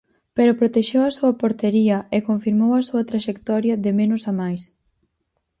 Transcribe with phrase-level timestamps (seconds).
[0.35, 4.61] Pero protexeu a súa portería e confirmou a súa traxectoria de menos a máis.